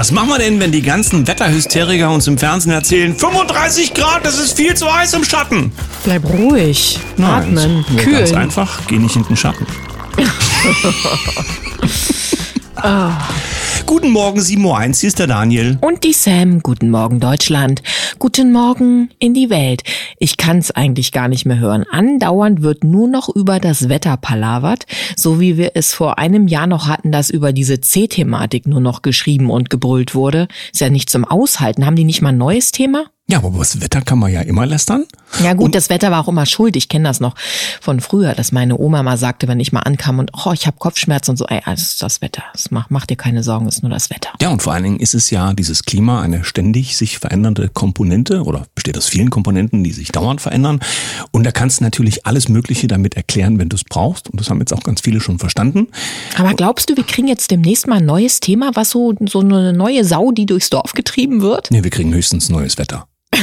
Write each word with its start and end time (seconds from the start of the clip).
Was 0.00 0.12
machen 0.12 0.30
wir 0.30 0.38
denn, 0.38 0.58
wenn 0.60 0.72
die 0.72 0.80
ganzen 0.80 1.26
Wetterhysteriker 1.26 2.10
uns 2.10 2.26
im 2.26 2.38
Fernsehen 2.38 2.72
erzählen, 2.72 3.14
35 3.14 3.92
Grad, 3.92 4.24
das 4.24 4.38
ist 4.38 4.56
viel 4.56 4.72
zu 4.72 4.90
heiß 4.90 5.12
im 5.12 5.24
Schatten? 5.24 5.72
Bleib 6.04 6.24
ruhig, 6.24 6.98
atmen, 7.20 7.54
Nein, 7.54 7.84
kühlen. 7.98 8.20
Ganz 8.20 8.32
einfach, 8.32 8.80
geh 8.86 8.96
nicht 8.96 9.14
in 9.14 9.24
den 9.24 9.36
Schatten. 9.36 9.66
Guten 13.86 14.10
Morgen, 14.10 14.40
7.01 14.40 14.64
Uhr, 14.64 14.94
hier 14.94 15.08
ist 15.08 15.18
der 15.18 15.26
Daniel. 15.26 15.78
Und 15.80 16.04
die 16.04 16.12
Sam, 16.12 16.60
guten 16.60 16.90
Morgen 16.90 17.20
Deutschland, 17.20 17.82
guten 18.18 18.52
Morgen 18.52 19.10
in 19.18 19.34
die 19.34 19.50
Welt. 19.50 19.82
Ich 20.18 20.36
kann's 20.36 20.70
eigentlich 20.70 21.12
gar 21.12 21.28
nicht 21.28 21.46
mehr 21.46 21.58
hören. 21.58 21.84
Andauernd 21.90 22.62
wird 22.62 22.84
nur 22.84 23.08
noch 23.08 23.28
über 23.28 23.58
das 23.58 23.88
Wetter 23.88 24.16
palavert, 24.16 24.86
so 25.16 25.40
wie 25.40 25.56
wir 25.56 25.72
es 25.74 25.92
vor 25.92 26.18
einem 26.18 26.48
Jahr 26.48 26.66
noch 26.66 26.88
hatten, 26.88 27.12
dass 27.12 27.30
über 27.30 27.52
diese 27.52 27.80
C-Thematik 27.80 28.66
nur 28.66 28.80
noch 28.80 29.02
geschrieben 29.02 29.50
und 29.50 29.70
gebrüllt 29.70 30.14
wurde. 30.14 30.48
Ist 30.72 30.80
ja 30.80 30.90
nicht 30.90 31.10
zum 31.10 31.24
Aushalten. 31.24 31.86
Haben 31.86 31.96
die 31.96 32.04
nicht 32.04 32.22
mal 32.22 32.30
ein 32.30 32.38
neues 32.38 32.72
Thema? 32.72 33.06
Ja, 33.30 33.38
aber 33.38 33.48
über 33.50 33.58
das 33.60 33.80
Wetter 33.80 34.00
kann 34.00 34.18
man 34.18 34.32
ja 34.32 34.40
immer 34.40 34.66
lästern. 34.66 35.04
Ja 35.40 35.54
gut, 35.54 35.76
das 35.76 35.88
Wetter 35.88 36.10
war 36.10 36.24
auch 36.24 36.26
immer 36.26 36.46
schuld. 36.46 36.74
Ich 36.74 36.88
kenne 36.88 37.08
das 37.08 37.20
noch 37.20 37.36
von 37.80 38.00
früher, 38.00 38.34
dass 38.34 38.50
meine 38.50 38.76
Oma 38.76 39.04
mal 39.04 39.16
sagte, 39.16 39.46
wenn 39.46 39.60
ich 39.60 39.70
mal 39.70 39.82
ankam 39.82 40.18
und 40.18 40.32
oh, 40.44 40.50
ich 40.52 40.66
habe 40.66 40.78
Kopfschmerzen 40.80 41.30
und 41.30 41.36
so, 41.36 41.46
ey, 41.46 41.60
das 41.64 41.80
ist 41.82 42.02
das 42.02 42.22
Wetter. 42.22 42.42
Das 42.52 42.72
mach, 42.72 42.90
mach 42.90 43.06
dir 43.06 43.14
keine 43.14 43.44
Sorgen, 43.44 43.68
ist 43.68 43.84
nur 43.84 43.90
das 43.90 44.10
Wetter. 44.10 44.30
Ja, 44.42 44.48
und 44.48 44.62
vor 44.62 44.72
allen 44.72 44.82
Dingen 44.82 44.98
ist 44.98 45.14
es 45.14 45.30
ja 45.30 45.52
dieses 45.52 45.84
Klima 45.84 46.20
eine 46.20 46.42
ständig 46.42 46.96
sich 46.96 47.20
verändernde 47.20 47.68
Komponente 47.68 48.42
oder 48.42 48.66
besteht 48.74 48.98
aus 48.98 49.06
vielen 49.06 49.30
Komponenten, 49.30 49.84
die 49.84 49.92
sich 49.92 50.10
dauernd 50.10 50.40
verändern. 50.40 50.80
Und 51.30 51.44
da 51.44 51.52
kannst 51.52 51.78
du 51.78 51.84
natürlich 51.84 52.26
alles 52.26 52.48
Mögliche 52.48 52.88
damit 52.88 53.14
erklären, 53.14 53.60
wenn 53.60 53.68
du 53.68 53.76
es 53.76 53.84
brauchst. 53.84 54.28
Und 54.28 54.40
das 54.40 54.50
haben 54.50 54.58
jetzt 54.58 54.72
auch 54.72 54.82
ganz 54.82 55.02
viele 55.02 55.20
schon 55.20 55.38
verstanden. 55.38 55.86
Aber 56.36 56.54
glaubst 56.54 56.90
du, 56.90 56.96
wir 56.96 57.04
kriegen 57.04 57.28
jetzt 57.28 57.52
demnächst 57.52 57.86
mal 57.86 57.98
ein 57.98 58.06
neues 58.06 58.40
Thema, 58.40 58.72
was 58.74 58.90
so, 58.90 59.14
so 59.26 59.38
eine 59.38 59.72
neue 59.72 60.04
Sau, 60.04 60.32
die 60.32 60.46
durchs 60.46 60.68
Dorf 60.68 60.94
getrieben 60.94 61.42
wird? 61.42 61.70
Nee, 61.70 61.84
wir 61.84 61.90
kriegen 61.90 62.12
höchstens 62.12 62.48
neues 62.48 62.76
Wetter. 62.76 63.06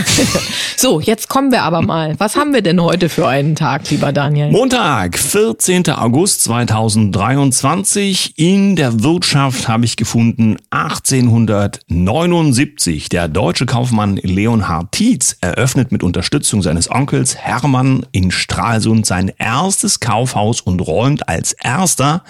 So, 0.79 0.99
jetzt 0.99 1.27
kommen 1.27 1.51
wir 1.51 1.63
aber 1.63 1.81
mal. 1.81 2.13
Was 2.19 2.35
haben 2.35 2.53
wir 2.53 2.61
denn 2.61 2.79
heute 2.79 3.09
für 3.09 3.27
einen 3.27 3.55
Tag, 3.55 3.89
lieber 3.89 4.13
Daniel? 4.13 4.51
Montag, 4.51 5.17
14. 5.17 5.89
August 5.89 6.43
2023. 6.43 8.37
In 8.37 8.75
der 8.75 9.01
Wirtschaft 9.01 9.67
habe 9.67 9.85
ich 9.85 9.97
gefunden 9.97 10.57
1879. 10.69 13.09
Der 13.09 13.27
deutsche 13.27 13.65
Kaufmann 13.65 14.17
Leonhard 14.17 14.91
Tietz 14.91 15.37
eröffnet 15.41 15.91
mit 15.91 16.03
Unterstützung 16.03 16.61
seines 16.61 16.91
Onkels 16.91 17.35
Hermann 17.35 18.05
in 18.11 18.29
Stralsund 18.29 19.07
sein 19.07 19.31
erstes 19.39 19.99
Kaufhaus 19.99 20.61
und 20.61 20.79
räumt 20.81 21.27
als 21.27 21.53
erster 21.53 22.23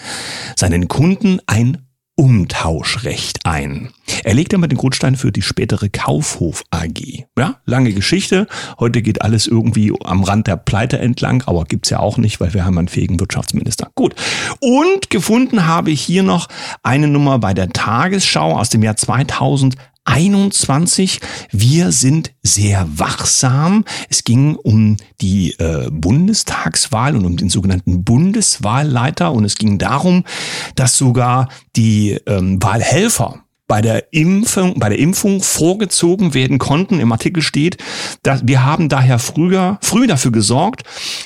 seinen 0.55 0.88
Kunden 0.88 1.42
ein 1.47 1.86
Umtauschrecht 2.19 3.45
ein. 3.45 3.91
Er 4.23 4.33
legt 4.33 4.51
damit 4.51 4.71
den 4.71 4.79
Grundstein 4.79 5.15
für 5.15 5.31
die 5.31 5.43
spätere 5.43 5.87
Kaufhof 5.87 6.63
AG. 6.71 7.25
Ja, 7.37 7.57
lange 7.65 7.93
Geschichte. 7.93 8.47
Heute 8.79 9.03
geht 9.03 9.21
alles 9.21 9.45
irgendwie 9.45 9.93
am 10.03 10.23
Rand 10.23 10.47
der 10.47 10.57
Pleite 10.57 10.97
entlang, 10.97 11.43
aber 11.45 11.65
gibt's 11.65 11.91
ja 11.91 11.99
auch 11.99 12.17
nicht, 12.17 12.39
weil 12.39 12.55
wir 12.55 12.65
haben 12.65 12.77
einen 12.79 12.87
fähigen 12.87 13.19
Wirtschaftsminister. 13.19 13.91
Gut. 13.93 14.15
Und 14.59 15.11
gefunden 15.11 15.67
habe 15.67 15.91
ich 15.91 16.01
hier 16.01 16.23
noch 16.23 16.47
eine 16.81 17.07
Nummer 17.07 17.37
bei 17.37 17.53
der 17.53 17.69
Tagesschau 17.69 18.57
aus 18.57 18.69
dem 18.69 18.81
Jahr 18.81 18.95
2000. 18.95 19.75
21. 20.08 21.19
Wir 21.52 21.91
sind 21.91 22.33
sehr 22.41 22.88
wachsam. 22.97 23.86
Es 24.09 24.23
ging 24.23 24.55
um 24.55 24.97
die 25.22 25.52
äh, 25.59 25.89
Bundestagswahl 25.91 27.16
und 27.16 27.25
um 27.25 27.38
den 27.38 27.49
sogenannten 27.49 28.03
Bundeswahlleiter 28.03 29.31
und 29.31 29.45
es 29.45 29.55
ging 29.55 29.77
darum, 29.77 30.23
dass 30.75 30.97
sogar 30.97 31.49
die 31.75 32.17
ähm, 32.25 32.61
Wahlhelfer 32.64 33.44
bei 33.67 33.81
der 33.81 34.13
Impfung, 34.13 34.79
bei 34.79 34.89
der 34.89 34.99
Impfung 34.99 35.41
vorgezogen 35.41 36.33
werden 36.33 36.57
konnten. 36.57 36.99
Im 36.99 37.11
Artikel 37.11 37.43
steht, 37.43 37.77
dass 38.23 38.41
wir 38.45 38.63
haben 38.63 38.87
daher 38.89 39.19
früher, 39.19 39.77
früh 39.81 40.07
dafür 40.07 40.31
gesorgt, 40.31 40.83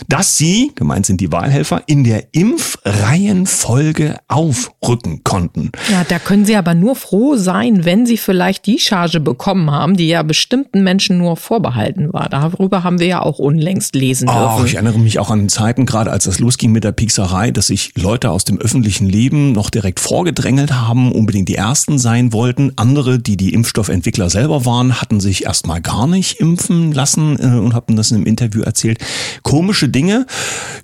dass 0.07 0.37
sie, 0.37 0.71
gemeint 0.75 1.05
sind 1.05 1.21
die 1.21 1.31
Wahlhelfer, 1.31 1.83
in 1.85 2.03
der 2.03 2.25
Impfreihenfolge 2.33 4.17
aufrücken 4.27 5.23
konnten. 5.23 5.71
Ja, 5.91 6.03
da 6.07 6.19
können 6.19 6.45
Sie 6.45 6.55
aber 6.55 6.73
nur 6.73 6.95
froh 6.95 7.35
sein, 7.35 7.85
wenn 7.85 8.05
Sie 8.05 8.17
vielleicht 8.17 8.65
die 8.65 8.79
Charge 8.79 9.19
bekommen 9.19 9.69
haben, 9.71 9.95
die 9.95 10.07
ja 10.07 10.23
bestimmten 10.23 10.83
Menschen 10.83 11.17
nur 11.19 11.37
vorbehalten 11.37 12.11
war. 12.13 12.27
Darüber 12.29 12.83
haben 12.83 12.99
wir 12.99 13.07
ja 13.07 13.21
auch 13.21 13.39
unlängst 13.39 13.95
lesen 13.95 14.27
Oh, 14.29 14.33
dürfen. 14.33 14.65
ich 14.65 14.73
erinnere 14.75 14.99
mich 14.99 15.19
auch 15.19 15.29
an 15.29 15.47
Zeiten, 15.49 15.85
gerade 15.85 16.11
als 16.11 16.25
das 16.25 16.39
losging 16.39 16.71
mit 16.71 16.83
der 16.83 16.91
Piekserei, 16.91 17.51
dass 17.51 17.67
sich 17.67 17.91
Leute 17.95 18.31
aus 18.31 18.45
dem 18.45 18.57
öffentlichen 18.57 19.07
Leben 19.07 19.51
noch 19.51 19.69
direkt 19.69 19.99
vorgedrängelt 19.99 20.73
haben, 20.73 21.11
unbedingt 21.11 21.47
die 21.49 21.55
Ersten 21.55 21.99
sein 21.99 22.30
wollten. 22.33 22.73
Andere, 22.75 23.19
die 23.19 23.37
die 23.37 23.53
Impfstoffentwickler 23.53 24.29
selber 24.29 24.65
waren, 24.65 25.01
hatten 25.01 25.19
sich 25.19 25.45
erstmal 25.45 25.81
gar 25.81 26.07
nicht 26.07 26.39
impfen 26.39 26.91
lassen 26.91 27.37
äh, 27.39 27.59
und 27.59 27.73
hatten 27.73 27.95
das 27.95 28.11
in 28.11 28.17
einem 28.17 28.25
Interview 28.25 28.61
erzählt. 28.61 28.99
Komische 29.43 29.89
Dinge. 29.89 30.25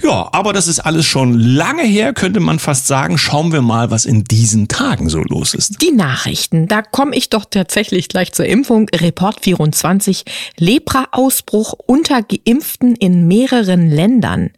Ja, 0.03 0.29
aber 0.31 0.53
das 0.53 0.67
ist 0.67 0.79
alles 0.79 1.05
schon 1.05 1.33
lange 1.33 1.83
her, 1.83 2.13
könnte 2.13 2.39
man 2.39 2.59
fast 2.59 2.87
sagen. 2.87 3.17
Schauen 3.17 3.51
wir 3.51 3.61
mal, 3.61 3.91
was 3.91 4.05
in 4.05 4.23
diesen 4.23 4.67
Tagen 4.67 5.09
so 5.09 5.19
los 5.19 5.53
ist. 5.53 5.81
Die 5.81 5.91
Nachrichten, 5.91 6.67
da 6.67 6.81
komme 6.81 7.15
ich 7.15 7.29
doch 7.29 7.45
tatsächlich 7.45 8.09
gleich 8.09 8.31
zur 8.33 8.45
Impfung. 8.45 8.89
Report 8.93 9.43
24, 9.43 10.23
Lepra-Ausbruch 10.57 11.73
unter 11.85 12.21
Geimpften 12.21 12.95
in 12.95 13.27
mehreren 13.27 13.89
Ländern. 13.89 14.51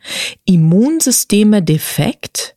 Immunsysteme 0.45 1.61
defekt. 1.61 2.55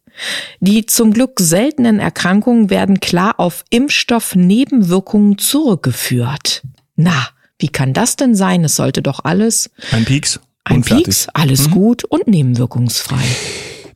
Die 0.60 0.86
zum 0.86 1.12
Glück 1.12 1.40
seltenen 1.40 1.98
Erkrankungen 1.98 2.70
werden 2.70 3.00
klar 3.00 3.34
auf 3.38 3.64
Impfstoffnebenwirkungen 3.70 5.38
zurückgeführt. 5.38 6.62
Na, 6.96 7.28
wie 7.58 7.68
kann 7.68 7.92
das 7.92 8.16
denn 8.16 8.34
sein? 8.34 8.64
Es 8.64 8.76
sollte 8.76 9.02
doch 9.02 9.24
alles 9.24 9.70
Ein 9.92 10.04
Pieks. 10.04 10.40
ein. 10.64 10.82
Pieks, 10.82 11.28
alles 11.34 11.70
gut 11.70 12.04
und 12.04 12.26
nebenwirkungsfrei. 12.26 13.22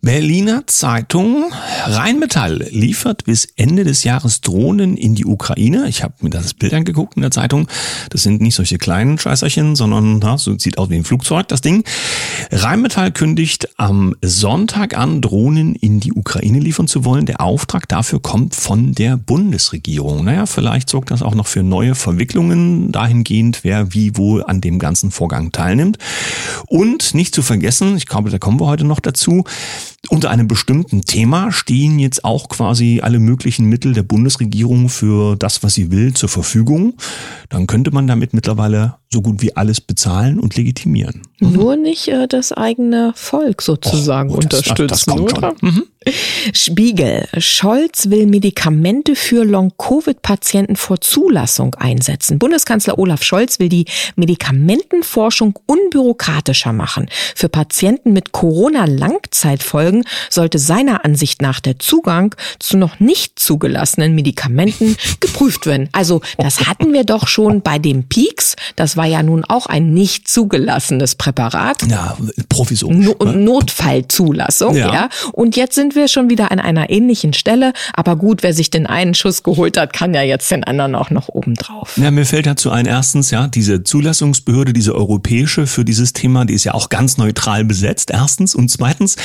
Berliner 0.03 0.67
Zeitung 0.67 1.53
Rheinmetall 1.85 2.67
liefert 2.71 3.25
bis 3.25 3.47
Ende 3.57 3.85
des 3.85 4.05
Jahres 4.05 4.41
Drohnen 4.41 4.97
in 4.97 5.15
die 5.15 5.25
Ukraine. 5.25 5.89
Ich 5.89 6.03
habe 6.03 6.15
mir 6.21 6.31
das 6.31 6.55
Bild 6.55 6.75
angeguckt 6.75 7.17
in 7.17 7.23
der 7.23 7.31
Zeitung. 7.31 7.69
Das 8.11 8.23
sind 8.23 8.41
nicht 8.41 8.55
solche 8.55 8.79
kleinen 8.79 9.19
Scheißerchen, 9.19 9.77
sondern 9.77 10.21
ja, 10.21 10.39
so 10.39 10.59
sieht 10.59 10.79
aus 10.79 10.91
wie 10.91 10.97
ein 10.97 11.05
Flugzeug, 11.05 11.49
das 11.49 11.61
Ding. 11.61 11.85
Rheinmetall 12.53 13.11
kündigt 13.11 13.69
am 13.79 14.15
Sonntag 14.23 14.97
an, 14.97 15.21
Drohnen 15.21 15.75
in 15.75 16.01
die 16.01 16.13
Ukraine 16.13 16.61
liefern 16.61 16.87
zu 16.87 17.05
wollen. 17.05 17.27
Der 17.27 17.41
Auftrag 17.41 17.89
dafür 17.89 18.21
kommt 18.21 18.55
von 18.55 18.93
der 18.93 19.17
Bundesregierung. 19.17 20.25
Naja, 20.25 20.47
vielleicht 20.47 20.91
sorgt 20.91 21.11
das 21.11 21.23
auch 21.23 21.35
noch 21.35 21.47
für 21.47 21.63
neue 21.63 21.95
Verwicklungen 21.95 22.93
dahingehend, 22.93 23.61
wer 23.63 23.93
wie 23.95 24.17
wo 24.17 24.41
an 24.41 24.61
dem 24.61 24.79
ganzen 24.79 25.11
Vorgang 25.11 25.53
teilnimmt. 25.53 25.99
Und 26.67 27.15
nicht 27.15 27.35
zu 27.35 27.43
vergessen, 27.43 27.97
ich 27.97 28.07
glaube, 28.07 28.31
da 28.31 28.39
kommen 28.39 28.61
wir 28.61 28.67
heute 28.67 28.85
noch 28.85 29.01
dazu, 29.01 29.45
unter 30.11 30.31
einem 30.31 30.49
bestimmten 30.49 31.03
Thema 31.03 31.53
stehen 31.53 31.99
jetzt 31.99 32.25
auch 32.25 32.49
quasi 32.49 33.01
alle 33.03 33.19
möglichen 33.19 33.67
Mittel 33.67 33.93
der 33.93 34.03
Bundesregierung 34.03 34.89
für 34.89 35.37
das, 35.37 35.63
was 35.63 35.75
sie 35.75 35.91
will, 35.91 36.15
zur 36.15 36.29
Verfügung. 36.29 36.95
Dann 37.49 37.67
könnte 37.67 37.91
man 37.91 38.07
damit 38.07 38.35
mittlerweile 38.35 38.97
so 39.17 39.23
gut 39.23 39.41
wie 39.41 39.57
alles 39.57 39.81
bezahlen 39.81 40.39
und 40.39 40.57
legitimieren. 40.57 41.23
Nur 41.41 41.77
nicht 41.77 42.09
äh, 42.09 42.29
das 42.29 42.53
eigene 42.53 43.13
Volk 43.17 43.63
sozusagen 43.63 44.29
Oh, 44.31 44.37
das- 44.37 44.45
unterstützen, 44.61 44.89
das 44.89 45.07
kommt 45.07 45.31
schon. 45.31 45.39
oder? 45.39 45.55
Spiegel. 46.53 47.27
Scholz 47.39 48.11
will 48.11 48.27
Medikamente 48.27 49.17
für 49.17 49.45
Long-Covid-Patienten 49.45 50.77
vor 50.77 51.01
Zulassung 51.01 51.75
einsetzen. 51.77 52.39
Bundeskanzler 52.39 52.99
Olaf 52.99 53.23
Scholz 53.25 53.59
will 53.59 53.69
die 53.69 53.87
Medikamentenforschung 54.15 55.59
unbürokratischer 55.67 56.73
machen. 56.73 57.09
Für 57.35 57.49
Patienten 57.49 58.13
mit 58.13 58.31
Corona-Langzeitfolgen 58.33 60.05
sollte 60.31 60.59
seiner 60.61 61.05
Ansicht 61.05 61.43
nach 61.43 61.59
der 61.61 61.79
Zugang 61.81 62.35
zu 62.61 62.77
noch 62.77 63.01
nicht 63.01 63.39
zugelassenen 63.39 64.15
Medikamenten 64.15 64.97
geprüft 65.21 65.67
werden. 65.67 65.89
Also 65.93 66.21
das 66.39 66.67
hatten 66.69 66.93
wir 66.93 67.03
doch 67.05 67.27
schon 67.27 67.63
bei 67.63 67.79
dem 67.81 68.05
Peaks. 68.05 68.55
Das 68.77 68.97
war 68.97 69.06
ja 69.07 69.23
nun 69.23 69.45
auch 69.45 69.67
ein 69.67 69.93
nicht 69.93 70.29
zugelassenes 70.29 71.15
Präparat. 71.15 71.83
Ja, 71.89 72.17
provisorisch. 72.49 73.07
No 73.07 73.25
ne? 73.25 73.37
Notfallzulassung, 73.37 74.77
ja. 74.77 74.93
Ja. 74.93 75.09
Und 75.33 75.57
jetzt 75.57 75.75
sind 75.75 75.95
wir 75.95 76.09
schon 76.09 76.31
wieder 76.31 76.51
an 76.53 76.61
einer 76.61 76.91
ähnlichen 76.91 77.33
Stelle. 77.33 77.73
Aber 77.93 78.17
gut, 78.17 78.43
wer 78.43 78.53
sich 78.53 78.71
den 78.71 78.87
einen 78.87 79.15
Schuss 79.15 79.43
geholt 79.43 79.77
hat, 79.77 79.93
kann 79.93 80.15
ja 80.15 80.23
jetzt 80.23 80.51
den 80.51 80.65
anderen 80.65 80.95
auch 80.95 81.11
noch 81.11 81.29
obendrauf. 81.29 81.97
Ja, 81.97 82.11
mir 82.11 82.27
fällt 82.27 82.47
dazu 82.47 82.71
ein, 82.71 82.87
erstens, 82.87 83.31
ja, 83.31 83.49
diese 83.49 83.85
Zulassungsbehörde, 83.85 84.73
diese 84.73 84.95
europäische 84.95 85.67
für 85.67 85.85
dieses 85.85 86.13
Thema, 86.13 86.45
die 86.45 86.55
ist 86.55 86.65
ja 86.65 86.75
auch 86.75 86.89
ganz 86.89 87.17
neutral 87.17 87.65
besetzt, 87.65 88.11
erstens. 88.11 88.55
Und 88.55 88.71
zweitens, 88.71 89.17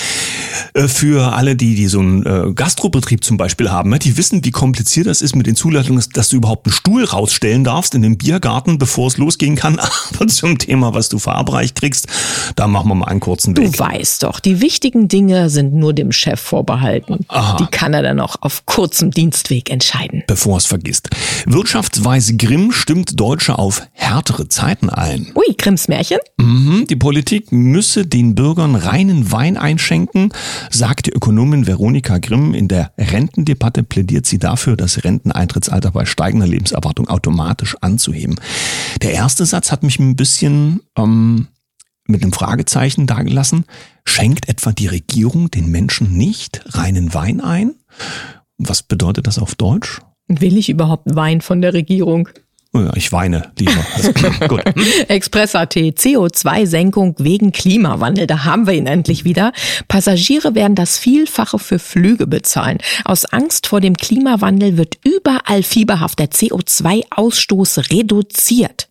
äh, 0.73 0.87
für 0.87 1.33
alle, 1.33 1.55
die, 1.55 1.75
die 1.75 1.87
so 1.87 1.99
einen 1.99 2.25
äh, 2.25 2.53
Gastrobetrieb 2.53 3.23
zum 3.23 3.37
Beispiel 3.37 3.71
haben, 3.71 3.91
ja, 3.91 3.97
die 3.97 4.17
wissen, 4.17 4.43
wie 4.43 4.51
kompliziert 4.51 5.07
das 5.07 5.21
ist 5.21 5.35
mit 5.35 5.47
den 5.47 5.55
Zulassungen, 5.55 6.03
dass 6.13 6.29
du 6.29 6.37
überhaupt 6.37 6.67
einen 6.67 6.73
Stuhl 6.73 7.03
rausstellen 7.03 7.63
darfst 7.63 7.95
in 7.95 8.01
den 8.01 8.17
Biergarten, 8.17 8.77
bevor 8.77 9.07
es 9.07 9.17
losgehen 9.17 9.55
kann. 9.55 9.60
Aber 10.13 10.27
zum 10.27 10.57
Thema, 10.57 10.93
was 10.93 11.09
du 11.09 11.19
verabreicht 11.19 11.75
kriegst, 11.75 12.07
da 12.55 12.67
machen 12.67 12.89
wir 12.89 12.95
mal 12.95 13.07
einen 13.07 13.19
kurzen 13.19 13.55
Weg. 13.57 13.73
Du 13.73 13.79
weißt 13.79 14.23
doch, 14.23 14.39
die 14.39 14.61
wichtigen 14.61 15.07
Dinge 15.07 15.49
sind 15.49 15.73
nur 15.73 15.93
dem 15.93 16.11
Chef 16.11 16.39
vorbehalten. 16.39 17.25
Aha. 17.27 17.57
Die 17.57 17.65
kann 17.65 17.93
er 17.93 18.01
dann 18.01 18.19
auch 18.19 18.35
auf 18.41 18.65
kurzem 18.65 19.11
Dienstweg 19.11 19.69
entscheiden. 19.69 20.23
Bevor 20.27 20.57
es 20.57 20.65
vergisst. 20.65 21.09
Wirtschaftsweise 21.45 22.35
Grimm 22.35 22.71
stimmt 22.71 23.19
Deutsche 23.19 23.57
auf 23.57 23.83
härtere 23.93 24.47
Zeiten 24.47 24.89
ein. 24.89 25.31
Ui, 25.35 25.55
Grimms 25.57 25.87
Märchen? 25.87 26.19
Mhm, 26.37 26.87
die 26.87 26.95
Politik 26.95 27.51
müsse 27.51 28.05
den 28.05 28.35
Bürgern 28.35 28.75
reinen 28.75 29.31
Wein 29.31 29.57
einschenken, 29.57 30.33
sagt 30.69 31.07
die 31.07 31.11
Ökonomin 31.11 31.67
Veronika 31.67 32.17
Grimm. 32.17 32.53
In 32.53 32.67
der 32.67 32.91
Rentendebatte 32.97 33.83
plädiert 33.83 34.25
sie 34.25 34.39
dafür, 34.39 34.75
das 34.75 35.03
Renteneintrittsalter 35.03 35.91
bei 35.91 36.05
steigender 36.05 36.47
Lebenserwartung 36.47 37.07
automatisch 37.07 37.75
anzuheben. 37.81 38.35
Der 39.01 39.13
erste 39.13 39.45
Satz 39.51 39.71
hat 39.71 39.83
mich 39.83 39.99
ein 39.99 40.15
bisschen 40.15 40.81
ähm, 40.97 41.47
mit 42.07 42.23
einem 42.23 42.33
Fragezeichen 42.33 43.05
dagelassen. 43.05 43.65
Schenkt 44.05 44.49
etwa 44.49 44.71
die 44.71 44.87
Regierung 44.87 45.51
den 45.51 45.69
Menschen 45.69 46.17
nicht 46.17 46.63
reinen 46.75 47.13
Wein 47.13 47.41
ein? 47.41 47.75
Was 48.57 48.81
bedeutet 48.81 49.27
das 49.27 49.37
auf 49.37 49.55
Deutsch? 49.55 50.01
Will 50.27 50.57
ich 50.57 50.69
überhaupt 50.69 51.15
Wein 51.15 51.41
von 51.41 51.61
der 51.61 51.73
Regierung? 51.73 52.29
Ja, 52.73 52.89
ich 52.95 53.11
weine 53.11 53.51
lieber. 53.59 53.85
Gut. 54.47 54.63
Express.at, 55.09 55.75
CO2-Senkung 55.75 57.15
wegen 57.17 57.51
Klimawandel, 57.51 58.27
da 58.27 58.45
haben 58.45 58.65
wir 58.65 58.73
ihn 58.73 58.87
endlich 58.87 59.25
wieder. 59.25 59.51
Passagiere 59.89 60.55
werden 60.55 60.75
das 60.75 60.97
Vielfache 60.97 61.59
für 61.59 61.79
Flüge 61.79 62.27
bezahlen. 62.27 62.77
Aus 63.03 63.25
Angst 63.25 63.67
vor 63.67 63.81
dem 63.81 63.97
Klimawandel 63.97 64.77
wird 64.77 64.99
überall 65.03 65.63
fieberhaft 65.63 66.19
der 66.19 66.29
CO2-Ausstoß 66.29 67.91
reduziert. 67.91 68.87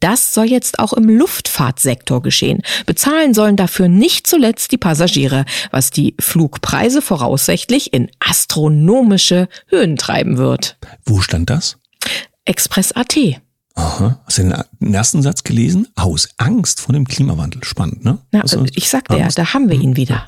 Das 0.00 0.34
soll 0.34 0.46
jetzt 0.46 0.78
auch 0.78 0.92
im 0.92 1.08
Luftfahrtsektor 1.08 2.20
geschehen. 2.20 2.60
Bezahlen 2.84 3.32
sollen 3.32 3.56
dafür 3.56 3.88
nicht 3.88 4.26
zuletzt 4.26 4.72
die 4.72 4.78
Passagiere, 4.78 5.46
was 5.70 5.90
die 5.90 6.16
Flugpreise 6.20 7.00
voraussichtlich 7.00 7.94
in 7.94 8.10
astronomische 8.20 9.48
Höhen 9.68 9.96
treiben 9.96 10.36
wird. 10.36 10.76
Wo 11.06 11.22
stand 11.22 11.48
das? 11.48 11.78
Express.at. 12.44 13.16
Aha. 13.74 14.20
Hast 14.26 14.38
du 14.38 14.42
den 14.80 14.94
ersten 14.94 15.22
Satz 15.22 15.44
gelesen? 15.44 15.88
Aus 15.94 16.28
Angst 16.36 16.80
vor 16.80 16.92
dem 16.92 17.06
Klimawandel. 17.06 17.64
Spannend, 17.64 18.04
ne? 18.04 18.18
Na, 18.30 18.40
also, 18.42 18.64
ich 18.74 18.88
sagte 18.88 19.16
ja, 19.16 19.28
da 19.28 19.54
haben 19.54 19.70
wir 19.70 19.80
ihn 19.80 19.96
wieder. 19.96 20.24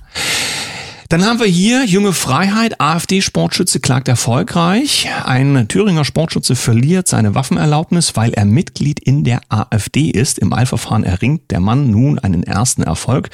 Dann 1.15 1.27
haben 1.27 1.39
wir 1.39 1.47
hier 1.47 1.85
Junge 1.85 2.13
Freiheit, 2.13 2.81
AfD-Sportschütze 2.81 3.79
klagt 3.79 4.09
erfolgreich. 4.09 5.09
Ein 5.25 5.69
Thüringer 5.69 6.05
Sportschütze 6.05 6.57
verliert 6.57 7.07
seine 7.07 7.37
Waffenerlaubnis, 7.37 8.17
weil 8.17 8.33
er 8.33 8.45
Mitglied 8.45 8.99
in 8.99 9.23
der 9.23 9.41
AfD 9.49 10.11
ist. 10.11 10.41
Im 10.41 10.53
Eilverfahren 10.53 11.05
erringt 11.05 11.53
der 11.53 11.61
Mann 11.61 11.89
nun 11.89 12.19
einen 12.19 12.43
ersten 12.43 12.83
Erfolg. 12.83 13.31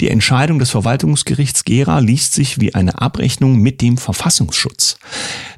Die 0.00 0.08
Entscheidung 0.08 0.60
des 0.60 0.70
Verwaltungsgerichts 0.70 1.64
Gera 1.64 1.98
liest 1.98 2.32
sich 2.32 2.60
wie 2.60 2.76
eine 2.76 3.02
Abrechnung 3.02 3.56
mit 3.56 3.80
dem 3.80 3.98
Verfassungsschutz. 3.98 4.96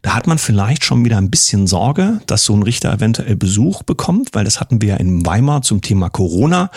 Da 0.00 0.14
hat 0.14 0.26
man 0.26 0.38
vielleicht 0.38 0.86
schon 0.86 1.04
wieder 1.04 1.18
ein 1.18 1.28
bisschen 1.28 1.66
Sorge, 1.66 2.22
dass 2.24 2.44
so 2.44 2.56
ein 2.56 2.62
Richter 2.62 2.94
eventuell 2.94 3.36
Besuch 3.36 3.82
bekommt, 3.82 4.30
weil 4.32 4.44
das 4.44 4.58
hatten 4.58 4.80
wir 4.80 4.88
ja 4.88 4.96
in 4.96 5.26
Weimar 5.26 5.60
zum 5.60 5.82
Thema 5.82 6.08
Corona. 6.08 6.70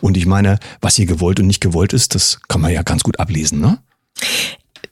Und 0.00 0.16
ich 0.16 0.26
meine, 0.26 0.60
was 0.80 0.94
hier 0.94 1.06
gewollt 1.06 1.40
und 1.40 1.48
nicht 1.48 1.60
gewollt 1.60 1.92
ist, 1.92 2.14
das 2.14 2.38
kann 2.46 2.60
man 2.60 2.70
ja 2.70 2.82
ganz 2.82 3.02
gut 3.02 3.18
ablesen, 3.18 3.58
ne? 3.58 3.78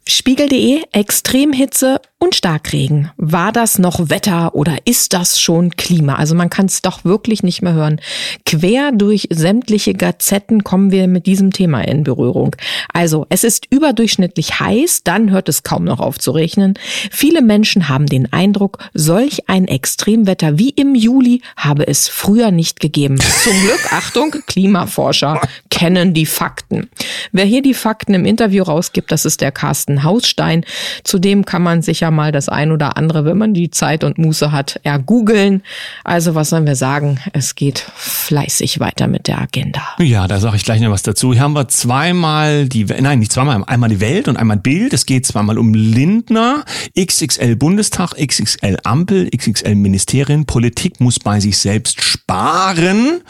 Spiegel.de 0.09 0.83
Extremhitze 0.93 2.01
und 2.19 2.35
Starkregen. 2.35 3.11
War 3.19 3.53
das 3.53 3.79
noch 3.79 4.09
Wetter 4.09 4.55
oder 4.55 4.79
ist 4.87 5.13
das 5.13 5.39
schon 5.39 5.71
Klima? 5.77 6.15
Also 6.15 6.35
man 6.35 6.49
kann 6.49 6.65
es 6.67 6.81
doch 6.81 7.05
wirklich 7.05 7.43
nicht 7.43 7.61
mehr 7.61 7.75
hören. 7.75 8.01
Quer 8.47 8.91
durch 8.93 9.29
sämtliche 9.31 9.93
Gazetten 9.93 10.65
kommen 10.65 10.91
wir 10.91 11.09
mit 11.09 11.27
diesem 11.27 11.53
Thema 11.53 11.83
in 11.83 12.05
Berührung. 12.05 12.57
Also 12.93 13.27
es 13.29 13.45
ist 13.45 13.67
überdurchschnittlich 13.71 14.59
heiß, 14.59 15.03
dann 15.05 15.31
hört 15.31 15.51
es 15.51 15.63
kaum 15.63 15.85
noch 15.85 16.01
auf 16.01 16.19
zu 16.19 16.31
regnen. 16.31 16.75
Viele 17.11 17.43
Menschen 17.43 17.91
haben 17.91 18.07
den 18.07 18.33
Eindruck, 18.33 18.79
solch 18.95 19.49
ein 19.51 19.69
Extremwetter 19.69 20.59
wie 20.59 20.71
im 20.71 20.95
Juli 20.95 21.43
habe 21.57 21.87
es 21.87 22.09
früher 22.09 22.51
nicht 22.51 22.81
gegeben. 22.81 23.19
Zum 23.45 23.61
Glück, 23.61 23.93
Achtung, 23.93 24.35
Klimaforscher 24.47 25.41
kennen 25.69 26.15
die 26.15 26.27
Fakten. 26.27 26.89
Wer 27.33 27.45
hier 27.45 27.61
die 27.61 27.75
Fakten 27.75 28.15
im 28.15 28.25
Interview 28.25 28.65
rausgibt, 28.65 29.13
das 29.13 29.27
ist 29.27 29.43
der 29.43 29.53
Carsten 29.53 30.03
Hausstein. 30.03 30.65
Zudem 31.05 31.45
kann 31.45 31.63
man 31.63 31.83
sich 31.83 32.01
ja 32.01 32.11
mal 32.17 32.33
das 32.33 32.49
ein 32.49 32.73
oder 32.73 32.97
andere, 32.97 33.25
wenn 33.25 33.39
man 33.39 33.55
die 33.55 33.71
Zeit 33.71 34.03
und 34.03 34.19
Muße 34.19 34.51
hat, 34.51 34.81
ergoogeln. 34.83 35.63
Also 36.03 36.35
was 36.35 36.51
sollen 36.51 36.67
wir 36.67 36.75
sagen? 36.75 37.21
Es 37.33 37.55
geht 37.55 37.79
fleißig 37.95 38.81
weiter 38.81 39.07
mit 39.07 39.29
der 39.29 39.41
Agenda. 39.41 39.83
Ja, 39.99 40.27
da 40.27 40.41
sage 40.41 40.57
ich 40.57 40.65
gleich 40.65 40.81
noch 40.81 40.91
was 40.91 41.03
dazu. 41.03 41.33
Hier 41.33 41.43
haben 41.43 41.53
wir 41.53 41.69
zweimal 41.69 42.69
die, 42.69 42.85
nein, 42.85 43.21
nicht 43.21 43.31
zweimal, 43.31 43.63
einmal 43.67 43.91
die 43.91 44.01
Welt 44.01 44.27
und 44.27 44.37
einmal 44.37 44.57
Bild. 44.57 44.93
Es 44.93 45.07
geht 45.07 45.27
zweimal 45.27 45.59
um 45.59 45.75
Lindner, 45.75 46.65
XXL 46.99 47.55
Bundestag, 47.57 48.15
XXL 48.15 48.79
Ampel, 48.83 49.29
XXL 49.31 49.75
Ministerien. 49.77 50.47
Politik 50.47 51.01
muss 51.01 51.21
bei 51.21 51.39
sich 51.39 51.59
selbst 51.59 52.03
sparen. 52.03 53.21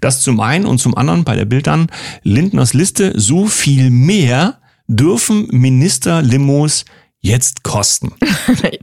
Das 0.00 0.22
zum 0.22 0.40
einen 0.40 0.66
und 0.66 0.78
zum 0.78 0.96
anderen 0.96 1.24
bei 1.24 1.36
der 1.36 1.44
Bild 1.44 1.66
dann 1.66 1.86
Lindners 2.22 2.74
Liste 2.74 3.12
so 3.18 3.46
viel 3.46 3.90
mehr 3.90 4.58
dürfen 4.88 5.48
Minister-Limos 5.50 6.84
jetzt 7.22 7.62
kosten. 7.62 8.12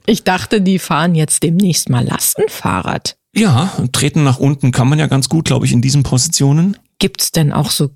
Ich 0.05 0.23
dachte, 0.23 0.61
die 0.61 0.79
fahren 0.79 1.13
jetzt 1.13 1.43
demnächst 1.43 1.89
mal 1.89 2.03
Lastenfahrrad. 2.03 3.15
Ja, 3.35 3.71
treten 3.91 4.23
nach 4.23 4.39
unten 4.39 4.71
kann 4.71 4.87
man 4.87 4.97
ja 4.97 5.05
ganz 5.05 5.29
gut, 5.29 5.45
glaube 5.45 5.67
ich, 5.67 5.71
in 5.71 5.81
diesen 5.81 6.01
Positionen. 6.01 6.77
Gibt's 6.97 7.31
denn 7.31 7.53
auch 7.53 7.69
so 7.69 7.91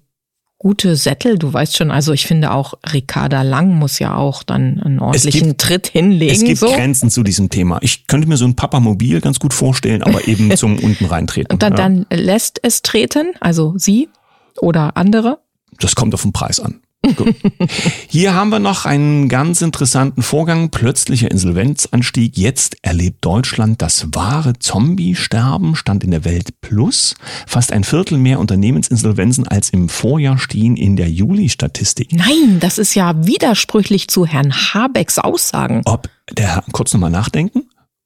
gute 0.59 0.95
Sättel? 0.95 1.39
Du 1.39 1.51
weißt 1.51 1.75
schon, 1.75 1.89
also 1.89 2.13
ich 2.13 2.27
finde 2.27 2.51
auch 2.51 2.75
Ricarda 2.91 3.41
Lang 3.41 3.73
muss 3.73 3.97
ja 3.97 4.15
auch 4.15 4.43
dann 4.43 4.79
einen 4.79 4.99
ordentlichen 4.99 5.49
gibt, 5.49 5.61
Tritt 5.61 5.87
hinlegen. 5.87 6.33
Es 6.33 6.43
gibt 6.43 6.59
so. 6.59 6.71
Grenzen 6.71 7.09
zu 7.09 7.23
diesem 7.23 7.49
Thema. 7.49 7.79
Ich 7.81 8.05
könnte 8.05 8.27
mir 8.27 8.37
so 8.37 8.45
ein 8.45 8.55
Papamobil 8.55 9.21
ganz 9.21 9.39
gut 9.39 9.53
vorstellen, 9.53 10.03
aber 10.03 10.27
eben 10.27 10.49
zum 10.57 10.77
unten 10.77 11.05
reintreten. 11.05 11.51
Und 11.51 11.63
dann, 11.63 11.73
ja. 11.73 11.77
dann 11.77 12.05
lässt 12.11 12.59
es 12.63 12.83
treten, 12.83 13.33
also 13.39 13.73
sie 13.75 14.09
oder 14.61 14.97
andere? 14.97 15.39
Das 15.79 15.95
kommt 15.95 16.13
auf 16.13 16.21
den 16.21 16.31
Preis 16.31 16.59
an. 16.59 16.81
Hier 18.07 18.33
haben 18.33 18.50
wir 18.50 18.59
noch 18.59 18.85
einen 18.85 19.27
ganz 19.27 19.61
interessanten 19.61 20.21
Vorgang. 20.21 20.69
Plötzlicher 20.69 21.29
Insolvenzanstieg. 21.29 22.38
Jetzt 22.38 22.77
erlebt 22.81 23.25
Deutschland 23.25 23.81
das 23.81 24.07
wahre 24.13 24.53
Zombie-Sterben, 24.57 25.75
stand 25.75 26.03
in 26.03 26.11
der 26.11 26.23
Welt 26.23 26.61
Plus. 26.61 27.15
Fast 27.45 27.73
ein 27.73 27.83
Viertel 27.83 28.17
mehr 28.17 28.39
Unternehmensinsolvenzen 28.39 29.47
als 29.47 29.69
im 29.69 29.89
Vorjahr 29.89 30.38
stehen 30.38 30.77
in 30.77 30.95
der 30.95 31.09
Juli-Statistik. 31.09 32.13
Nein, 32.13 32.59
das 32.59 32.77
ist 32.77 32.95
ja 32.95 33.25
widersprüchlich 33.25 34.07
zu 34.07 34.25
Herrn 34.25 34.53
Habecks 34.53 35.19
Aussagen. 35.19 35.81
Ob 35.85 36.09
der, 36.31 36.63
kurz 36.71 36.94
nochmal 36.94 37.11
nachdenken 37.11 37.63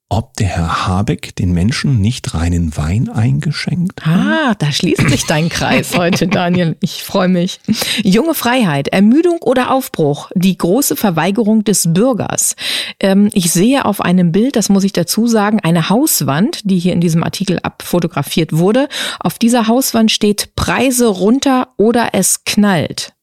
ob 0.09 0.35
der 0.37 0.47
Herr 0.47 0.87
Habeck 0.87 1.35
den 1.35 1.51
Menschen 1.51 1.99
nicht 1.99 2.33
reinen 2.33 2.77
Wein 2.77 3.09
eingeschenkt 3.09 4.05
hat. 4.05 4.15
Ah, 4.15 4.55
da 4.57 4.71
schließt 4.71 5.09
sich 5.09 5.25
dein 5.25 5.49
Kreis 5.49 5.97
heute, 5.97 6.27
Daniel. 6.27 6.77
Ich 6.79 7.03
freue 7.03 7.27
mich. 7.27 7.59
Junge 8.03 8.33
Freiheit, 8.33 8.87
Ermüdung 8.87 9.39
oder 9.41 9.71
Aufbruch, 9.71 10.31
die 10.33 10.57
große 10.57 10.95
Verweigerung 10.95 11.65
des 11.65 11.93
Bürgers. 11.93 12.55
Ähm, 13.01 13.29
ich 13.33 13.51
sehe 13.51 13.83
auf 13.83 13.99
einem 13.99 14.31
Bild, 14.31 14.55
das 14.55 14.69
muss 14.69 14.85
ich 14.85 14.93
dazu 14.93 15.27
sagen, 15.27 15.59
eine 15.59 15.89
Hauswand, 15.89 16.61
die 16.63 16.79
hier 16.79 16.93
in 16.93 17.01
diesem 17.01 17.23
Artikel 17.23 17.59
abfotografiert 17.61 18.53
wurde. 18.53 18.87
Auf 19.19 19.37
dieser 19.37 19.67
Hauswand 19.67 20.11
steht 20.11 20.55
Preise 20.55 21.07
runter 21.07 21.69
oder 21.75 22.09
es 22.13 22.45
knallt. 22.45 23.13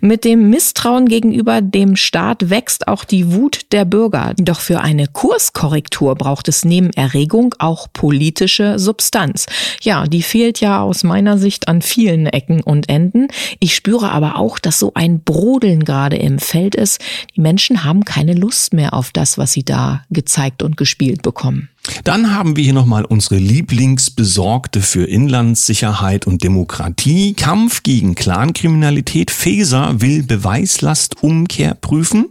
Mit 0.00 0.24
dem 0.24 0.50
Misstrauen 0.50 1.06
gegenüber 1.08 1.60
dem 1.60 1.96
Staat 1.96 2.50
wächst 2.50 2.88
auch 2.88 3.04
die 3.04 3.32
Wut 3.32 3.72
der 3.72 3.84
Bürger. 3.84 4.34
Doch 4.38 4.60
für 4.60 4.80
eine 4.80 5.06
Kurskorrektur 5.06 6.14
braucht 6.14 6.48
es 6.48 6.64
neben 6.64 6.90
Erregung 6.90 7.54
auch 7.58 7.88
politische 7.92 8.78
Substanz. 8.78 9.46
Ja, 9.82 10.06
die 10.06 10.22
fehlt 10.22 10.60
ja 10.60 10.80
aus 10.80 11.04
meiner 11.04 11.38
Sicht 11.38 11.68
an 11.68 11.82
vielen 11.82 12.26
Ecken 12.26 12.62
und 12.62 12.88
Enden. 12.88 13.28
Ich 13.60 13.74
spüre 13.74 14.10
aber 14.10 14.36
auch, 14.38 14.58
dass 14.58 14.78
so 14.78 14.92
ein 14.94 15.20
Brodeln 15.20 15.84
gerade 15.84 16.16
im 16.16 16.38
Feld 16.38 16.74
ist. 16.74 17.00
Die 17.34 17.40
Menschen 17.40 17.84
haben 17.84 18.04
keine 18.04 18.34
Lust 18.34 18.72
mehr 18.72 18.94
auf 18.94 19.10
das, 19.10 19.38
was 19.38 19.52
sie 19.52 19.64
da 19.64 20.04
gezeigt 20.10 20.62
und 20.62 20.76
gespielt 20.76 21.22
bekommen. 21.22 21.68
Dann 22.04 22.34
haben 22.34 22.56
wir 22.56 22.64
hier 22.64 22.72
nochmal 22.72 23.04
unsere 23.04 23.36
Lieblingsbesorgte 23.36 24.80
für 24.80 25.04
Inlandssicherheit 25.04 26.26
und 26.26 26.42
Demokratie. 26.42 27.34
Kampf 27.34 27.82
gegen 27.82 28.14
Clankriminalität. 28.14 29.30
Feser 29.30 30.00
will 30.00 30.22
Beweislastumkehr 30.22 31.74
prüfen. 31.74 32.26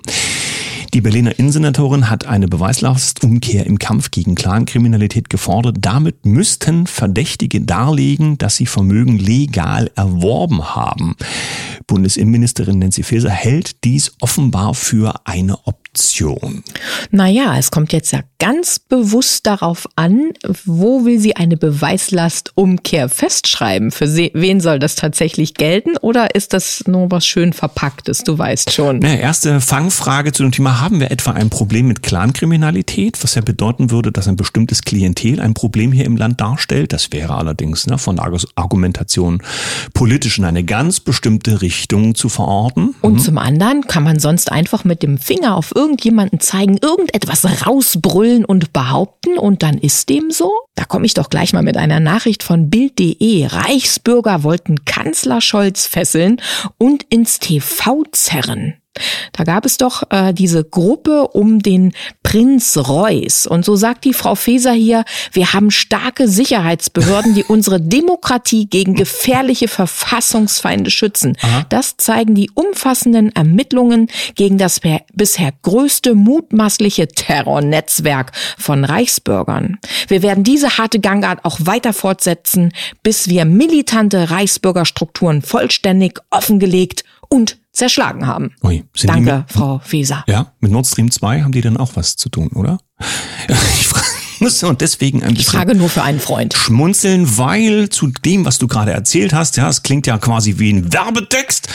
Die 0.96 1.02
Berliner 1.02 1.38
Innensenatorin 1.38 2.10
hat 2.10 2.26
eine 2.26 2.48
Beweislastumkehr 2.48 3.66
im 3.66 3.80
Kampf 3.80 4.12
gegen 4.12 4.34
Clankriminalität 4.34 5.30
gefordert. 5.30 5.76
Damit 5.82 6.26
müssten 6.26 6.88
Verdächtige 6.88 7.60
darlegen, 7.60 8.38
dass 8.38 8.56
sie 8.56 8.66
Vermögen 8.66 9.20
legal 9.20 9.92
erworben 9.96 10.74
haben. 10.74 11.18
Bundesinnenministerin 11.86 12.80
Nancy 12.80 13.04
Faeser 13.04 13.30
hält 13.30 13.84
dies 13.84 14.14
offenbar 14.22 14.74
für 14.74 15.14
eine 15.26 15.58
Option. 15.66 15.85
Fiktion. 15.96 16.64
Naja, 17.12 17.58
es 17.58 17.72
kommt 17.72 17.94
jetzt 17.94 18.12
ja 18.12 18.20
ganz 18.40 18.80
bewusst 18.80 19.48
darauf 19.48 19.88
an, 19.96 20.32
wo 20.66 21.06
will 21.06 21.20
sie 21.20 21.36
eine 21.36 21.56
Beweislastumkehr 21.56 23.08
festschreiben? 23.10 23.92
Für 23.92 24.14
wen 24.16 24.60
soll 24.60 24.80
das 24.80 24.96
tatsächlich 24.96 25.54
gelten 25.54 25.98
oder 25.98 26.36
ist 26.36 26.54
das 26.54 26.84
nur 26.86 27.12
was 27.12 27.26
schön 27.26 27.54
verpacktes? 27.54 28.24
Du 28.24 28.38
weißt 28.38 28.72
schon. 28.72 29.00
Na, 29.00 29.16
erste 29.16 29.62
Fangfrage 29.62 30.32
zu 30.32 30.44
dem 30.44 30.52
Thema. 30.52 30.82
Haben 30.82 31.00
wir 31.00 31.12
etwa 31.12 31.32
ein 31.32 31.50
Problem 31.50 31.88
mit 31.88 32.04
Clankriminalität, 32.04 33.24
was 33.24 33.36
ja 33.36 33.42
bedeuten 33.42 33.92
würde, 33.92 34.12
dass 34.12 34.28
ein 34.28 34.36
bestimmtes 34.36 34.82
Klientel 34.82 35.40
ein 35.40 35.54
Problem 35.54 35.92
hier 35.92 36.06
im 36.06 36.18
Land 36.18 36.42
darstellt? 36.42 36.92
Das 36.92 37.12
wäre 37.12 37.36
allerdings 37.36 37.88
ne, 37.88 37.98
von 37.98 38.18
der 38.18 38.26
Argumentation 38.56 39.42
politisch 39.94 40.40
in 40.40 40.46
eine 40.46 40.64
ganz 40.64 41.00
bestimmte 41.00 41.62
Richtung 41.62 42.16
zu 42.16 42.28
verorten. 42.30 42.96
Und 43.02 43.14
mhm. 43.14 43.20
zum 43.20 43.38
anderen 43.38 43.88
kann 43.88 44.04
man 44.04 44.20
sonst 44.20 44.52
einfach 44.52 44.84
mit 44.84 45.04
dem 45.04 45.18
Finger 45.18 45.56
auf 45.56 45.72
irgendjemanden 45.86 46.40
zeigen, 46.40 46.80
irgendetwas 46.82 47.46
rausbrüllen 47.68 48.44
und 48.44 48.74
behaupten 48.74 49.38
und 49.38 49.62
dann 49.62 49.78
ist 49.78 50.10
dem 50.10 50.32
so? 50.32 50.52
Da 50.74 50.84
komme 50.84 51.06
ich 51.06 51.14
doch 51.14 51.30
gleich 51.30 51.54
mal 51.54 51.62
mit 51.62 51.78
einer 51.78 52.00
Nachricht 52.00 52.42
von 52.42 52.72
Bild.de. 52.72 53.46
Reichsbürger 53.46 54.42
wollten 54.42 54.84
Kanzler 54.86 55.42
Scholz 55.42 55.86
fesseln 55.86 56.42
und 56.80 57.04
ins 57.04 57.38
TV 57.38 58.04
zerren. 58.12 58.74
Da 59.34 59.44
gab 59.44 59.66
es 59.66 59.78
doch 59.78 60.04
äh, 60.10 60.34
diese 60.34 60.64
Gruppe 60.64 61.28
um 61.28 61.62
den 61.62 61.94
Prinz 62.24 62.78
Reuß. 62.78 63.48
Und 63.48 63.66
so 63.66 63.76
sagt 63.76 64.06
die 64.06 64.14
Frau 64.14 64.36
Feser 64.36 64.72
hier, 64.72 65.04
wir 65.32 65.54
haben 65.54 65.72
starke 65.72 66.28
Sicherheitsbehörden, 66.28 67.34
die 67.34 67.44
unsere 67.44 67.82
Demokratie 67.82 68.68
gegen 68.68 68.96
gefährliche 68.96 69.68
Verfassungsfeinde 69.68 70.92
schützen. 70.92 71.38
Aha. 71.42 71.66
Das 71.70 71.98
zeigen 71.98 72.36
die 72.36 72.50
umfassenden 72.54 73.36
Ermittlungen 73.36 74.08
gegen 74.36 74.58
das 74.58 74.82
bisher 75.14 75.54
größte 75.62 76.16
mutmaßliche 76.16 77.08
Terrornetzwerk 77.08 78.32
von 78.58 78.86
Reichsbürgern. 78.86 79.80
Wir 80.08 80.22
werden 80.22 80.44
diese 80.44 80.78
harte 80.78 81.00
Gangart 81.00 81.44
auch 81.44 81.60
weiter 81.62 81.94
fortsetzen, 81.94 82.72
bis 83.04 83.30
wir 83.30 83.46
militante 83.46 84.32
Reichsbürgerstrukturen 84.32 85.42
vollständig 85.42 86.20
offengelegt 86.30 87.04
und 87.30 87.58
zerschlagen 87.76 88.26
haben. 88.26 88.52
Ui, 88.64 88.84
Danke, 89.04 89.38
mit, 89.38 89.52
Frau 89.52 89.80
Feser. 89.84 90.24
Ja, 90.28 90.54
mit 90.60 90.72
Nord 90.72 90.88
Stream 90.88 91.12
2 91.12 91.44
haben 91.44 91.52
die 91.52 91.62
dann 91.62 91.78
auch 91.78 91.96
was 91.96 92.16
zu 92.16 92.30
tun, 92.30 92.50
oder? 92.54 92.80
Ich 93.78 93.88
frage 93.88 94.06
und 94.68 94.82
deswegen 94.82 95.24
ein 95.24 95.34
bisschen. 95.34 95.42
Ich 95.42 95.48
frage 95.48 95.76
nur 95.76 95.90
für 95.90 96.04
einen 96.04 96.20
Freund. 96.20 96.54
Schmunzeln, 96.54 97.38
weil 97.38 97.90
zu 97.90 98.08
dem, 98.08 98.46
was 98.46 98.60
du 98.60 98.68
gerade 98.68 98.92
erzählt 98.92 99.34
hast, 99.34 99.58
ja, 99.58 99.70
es 99.70 99.82
klingt 99.82 100.08
ja 100.08 100.18
quasi 100.18 100.60
wie 100.60 100.72
ein 100.72 100.94
Werbetext 100.94 101.68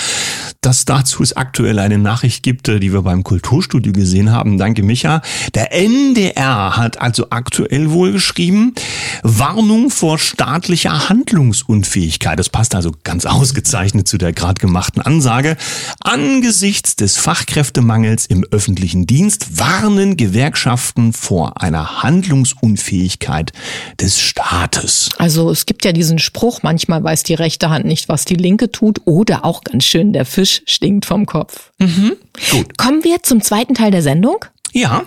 dass 0.61 0.85
dazu 0.85 1.23
es 1.23 1.35
aktuell 1.35 1.79
eine 1.79 1.97
Nachricht 1.97 2.43
gibt, 2.43 2.69
äh, 2.69 2.81
die 2.81 2.93
wir 2.93 3.03
beim 3.03 3.25
Kulturstudio 3.25 3.93
gesehen 3.93 4.31
haben. 4.31 4.59
Danke, 4.59 4.83
Micha. 4.83 5.23
Der 5.55 5.73
NDR 5.73 6.77
hat 6.77 7.01
also 7.01 7.29
aktuell 7.31 7.91
wohl 7.91 8.13
geschrieben, 8.13 8.75
Warnung 9.23 9.89
vor 9.89 10.19
staatlicher 10.19 11.09
Handlungsunfähigkeit. 11.09 12.39
Das 12.39 12.51
passt 12.51 12.75
also 12.75 12.93
ganz 13.05 13.25
ausgezeichnet 13.25 14.07
zu 14.07 14.19
der 14.19 14.35
gerade 14.35 14.61
gemachten 14.61 15.01
Ansage. 15.01 15.57
Angesichts 16.01 16.95
des 16.95 17.17
Fachkräftemangels 17.17 18.27
im 18.27 18.45
öffentlichen 18.51 19.07
Dienst 19.07 19.59
warnen 19.59 20.19
Gewerkschaften 20.19 21.15
vor 21.15 21.63
einer 21.63 22.03
Handlungsunfähigkeit 22.03 23.53
des 23.99 24.21
Staates. 24.21 25.09
Also 25.17 25.51
es 25.51 25.65
gibt 25.65 25.87
ja 25.87 25.93
diesen 25.93 26.19
Spruch, 26.19 26.63
manchmal 26.63 27.03
weiß 27.03 27.23
die 27.23 27.35
rechte 27.35 27.71
Hand 27.71 27.87
nicht, 27.87 28.11
was 28.11 28.27
die 28.27 28.35
linke 28.35 28.71
tut 28.71 29.01
oder 29.07 29.47
auch 29.47 29.65
ganz 29.65 29.85
schön 29.85 30.13
der 30.13 30.27
Fisch 30.27 30.50
Fisch 30.51 30.63
stinkt 30.67 31.07
vom 31.07 31.27
Kopf. 31.27 31.71
Mhm. 31.79 32.17
Gut. 32.51 32.77
Kommen 32.79 33.05
wir 33.05 33.23
zum 33.23 33.41
zweiten 33.43 33.75
Teil 33.75 33.91
der 33.91 34.03
Sendung. 34.03 34.45
Ja. 34.73 35.05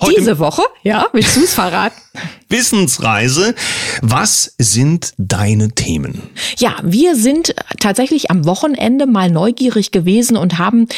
Heute 0.00 0.14
Diese 0.18 0.38
Woche, 0.38 0.62
ja, 0.82 1.06
willst 1.12 1.36
du 1.36 1.40
es 1.40 1.54
verraten? 1.54 2.00
Wissensreise. 2.48 3.54
Was 4.00 4.54
sind 4.58 5.12
deine 5.18 5.72
Themen? 5.72 6.22
Ja, 6.56 6.76
wir 6.82 7.14
sind 7.16 7.54
tatsächlich 7.80 8.30
am 8.30 8.46
Wochenende 8.46 9.06
mal 9.06 9.30
neugierig 9.30 9.90
gewesen 9.90 10.36
und 10.36 10.58
haben 10.58 10.88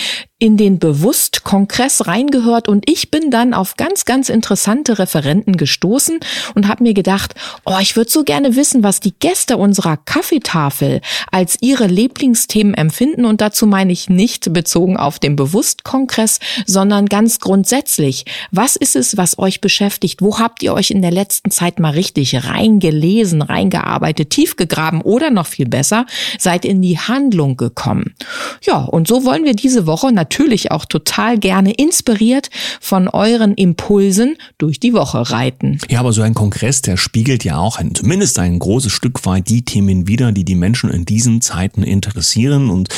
in 0.41 0.57
den 0.57 0.79
Bewusst-Kongress 0.79 2.07
reingehört 2.07 2.67
und 2.67 2.89
ich 2.89 3.11
bin 3.11 3.31
dann 3.31 3.53
auf 3.53 3.77
ganz, 3.77 4.07
ganz 4.07 4.31
interessante 4.31 4.99
Referenten 4.99 5.59
gestoßen 5.59 6.19
und 6.55 6.67
habe 6.67 6.83
mir 6.83 6.95
gedacht, 6.95 7.35
oh, 7.67 7.77
ich 7.79 7.95
würde 7.95 8.11
so 8.11 8.25
gerne 8.25 8.57
wissen, 8.57 8.83
was 8.83 9.01
die 9.01 9.13
Gäste 9.13 9.59
unserer 9.59 9.99
Kaffeetafel 9.99 11.03
als 11.31 11.59
ihre 11.61 11.87
Lieblingsthemen 11.87 12.73
empfinden 12.73 13.27
und 13.27 13.43
dazu 13.43 13.67
meine 13.67 13.93
ich 13.93 14.09
nicht 14.09 14.51
bezogen 14.55 14.97
auf 14.97 15.19
den 15.19 15.37
Bewusst-Kongress, 15.37 16.39
sondern 16.65 17.07
ganz 17.07 17.39
grundsätzlich. 17.39 18.25
Was 18.51 18.77
ist 18.77 18.97
es, 18.97 19.19
was 19.19 19.39
euch 19.39 19.61
beschäftigt? 19.61 20.23
Wo 20.23 20.39
habt 20.39 20.63
ihr 20.63 20.73
euch 20.73 20.91
in 20.91 21.03
der 21.03 21.10
letzten 21.11 21.51
Zeit 21.51 21.79
mal 21.79 21.93
richtig 21.93 22.45
reingelesen, 22.45 23.43
reingearbeitet, 23.43 24.31
tief 24.31 24.57
gegraben 24.57 25.03
oder 25.03 25.31
noch 25.31 25.47
viel 25.47 25.69
besser, 25.69 26.07
seid 26.39 26.65
in 26.65 26.83
die 26.83 26.99
Handlung 26.99 27.57
gekommen? 27.57 28.15
Ja, 28.63 28.79
und 28.79 29.09
so 29.09 29.25
wollen 29.25 29.45
wir 29.45 29.55
diese 29.55 29.87
Woche 29.87 30.13
natürlich 30.13 30.31
natürlich 30.31 30.71
auch 30.71 30.85
total 30.85 31.39
gerne 31.39 31.73
inspiriert 31.73 32.51
von 32.81 33.09
euren 33.09 33.55
Impulsen 33.55 34.37
durch 34.59 34.81
die 34.81 34.93
Woche 34.93 35.31
reiten. 35.31 35.79
Ja, 35.89 36.01
aber 36.01 36.13
so 36.13 36.23
ein 36.23 36.35
Kongress, 36.35 36.83
der 36.83 36.97
spiegelt 36.97 37.45
ja 37.45 37.59
auch 37.59 37.79
ein, 37.79 37.95
zumindest 37.95 38.39
ein 38.39 38.59
großes 38.59 38.93
Stück 38.93 39.25
weit 39.27 39.49
die 39.49 39.65
Themen 39.65 40.07
wider, 40.07 40.33
die 40.33 40.45
die 40.45 40.55
Menschen 40.55 40.91
in 40.91 41.05
diesen 41.05 41.41
Zeiten 41.41 41.83
interessieren. 41.83 42.71
Und 42.71 42.89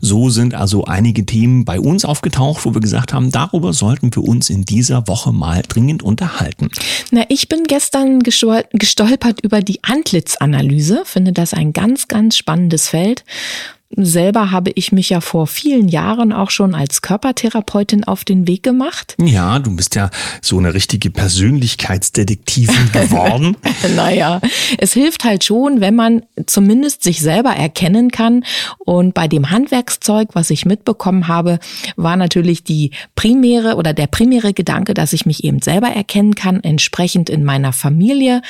so 0.00 0.30
sind 0.30 0.54
also 0.54 0.84
einige 0.84 1.26
Themen 1.26 1.64
bei 1.64 1.80
uns 1.80 2.04
aufgetaucht, 2.04 2.64
wo 2.64 2.74
wir 2.74 2.80
gesagt 2.80 3.12
haben, 3.12 3.30
darüber 3.30 3.72
sollten 3.72 4.14
wir 4.14 4.22
uns 4.22 4.50
in 4.50 4.64
dieser 4.64 5.06
Woche 5.08 5.32
mal 5.32 5.62
dringend 5.66 6.02
unterhalten. 6.02 6.70
Na, 7.10 7.24
ich 7.28 7.48
bin 7.48 7.55
gestern 7.64 8.20
gestolpert 8.20 9.40
über 9.42 9.60
die 9.60 9.82
Antlitzanalyse, 9.82 11.02
finde 11.04 11.32
das 11.32 11.54
ein 11.54 11.72
ganz, 11.72 12.08
ganz 12.08 12.36
spannendes 12.36 12.88
Feld. 12.88 13.24
Selber 13.94 14.50
habe 14.50 14.72
ich 14.74 14.90
mich 14.90 15.10
ja 15.10 15.20
vor 15.20 15.46
vielen 15.46 15.88
Jahren 15.88 16.32
auch 16.32 16.50
schon 16.50 16.74
als 16.74 17.02
Körpertherapeutin 17.02 18.02
auf 18.02 18.24
den 18.24 18.48
Weg 18.48 18.64
gemacht. 18.64 19.14
Ja, 19.22 19.60
du 19.60 19.74
bist 19.76 19.94
ja 19.94 20.10
so 20.42 20.58
eine 20.58 20.74
richtige 20.74 21.10
Persönlichkeitsdetektivin 21.10 22.90
geworden. 22.92 23.56
naja, 23.94 24.40
es 24.78 24.92
hilft 24.92 25.24
halt 25.24 25.44
schon, 25.44 25.80
wenn 25.80 25.94
man 25.94 26.22
zumindest 26.46 27.04
sich 27.04 27.20
selber 27.20 27.50
erkennen 27.50 28.10
kann. 28.10 28.44
Und 28.78 29.14
bei 29.14 29.28
dem 29.28 29.50
Handwerkszeug, 29.50 30.30
was 30.32 30.50
ich 30.50 30.66
mitbekommen 30.66 31.28
habe, 31.28 31.60
war 31.94 32.16
natürlich 32.16 32.64
die 32.64 32.90
primäre 33.14 33.76
oder 33.76 33.92
der 33.92 34.08
primäre 34.08 34.52
Gedanke, 34.52 34.94
dass 34.94 35.12
ich 35.12 35.26
mich 35.26 35.44
eben 35.44 35.62
selber 35.62 35.88
erkennen 35.88 36.34
kann, 36.34 36.62
entsprechend 36.62 37.30
in 37.30 37.44
meiner 37.44 37.72
Familie 37.72 38.42